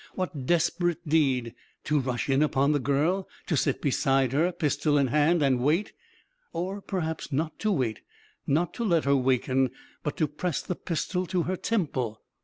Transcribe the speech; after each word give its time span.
What 0.15 0.47
desperate 0.47 1.07
deed? 1.07 1.53
To 1.83 1.99
rush 1.99 2.27
in 2.27 2.41
upon 2.41 2.71
the 2.71 2.79
girl 2.79 3.23
■— 3.45 3.45
to 3.45 3.55
sit 3.55 3.83
beside 3.83 4.31
her, 4.31 4.51
pistol 4.51 4.97
in 4.97 5.09
hand, 5.09 5.43
and 5.43 5.59
wait•.. 5.59 5.87
Or, 6.53 6.81
perhaps, 6.81 7.31
not 7.31 7.59
to 7.59 7.71
wait, 7.71 8.01
not 8.47 8.73
to 8.73 8.83
let 8.83 9.05
her 9.05 9.15
waken, 9.15 9.69
but 10.01 10.17
to 10.17 10.27
press 10.27 10.63
the 10.63 10.73
pistol 10.73 11.27
to 11.27 11.43
her 11.43 11.55
temple 11.55 12.19